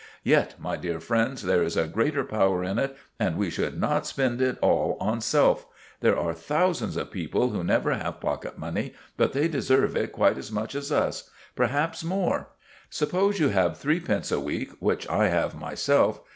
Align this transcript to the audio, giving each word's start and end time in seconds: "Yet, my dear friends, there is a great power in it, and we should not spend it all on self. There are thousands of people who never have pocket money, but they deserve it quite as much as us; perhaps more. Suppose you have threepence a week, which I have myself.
"Yet, 0.23 0.55
my 0.57 0.77
dear 0.77 0.99
friends, 0.99 1.43
there 1.43 1.61
is 1.61 1.77
a 1.77 1.85
great 1.85 2.15
power 2.27 2.63
in 2.63 2.79
it, 2.79 2.97
and 3.19 3.37
we 3.37 3.51
should 3.51 3.79
not 3.79 4.07
spend 4.07 4.41
it 4.41 4.57
all 4.59 4.97
on 4.99 5.21
self. 5.21 5.67
There 5.99 6.17
are 6.17 6.33
thousands 6.33 6.97
of 6.97 7.11
people 7.11 7.49
who 7.49 7.63
never 7.63 7.93
have 7.93 8.19
pocket 8.19 8.57
money, 8.57 8.95
but 9.15 9.33
they 9.33 9.47
deserve 9.47 9.95
it 9.95 10.11
quite 10.11 10.39
as 10.39 10.51
much 10.51 10.73
as 10.73 10.91
us; 10.91 11.29
perhaps 11.55 12.03
more. 12.03 12.47
Suppose 12.89 13.39
you 13.39 13.49
have 13.49 13.77
threepence 13.77 14.31
a 14.31 14.39
week, 14.39 14.71
which 14.79 15.07
I 15.07 15.27
have 15.27 15.53
myself. 15.53 16.19